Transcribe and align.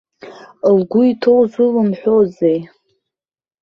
Лгәы 0.75 1.01
иҭоу 1.11 1.41
зылымҳәозеи? 1.51 2.59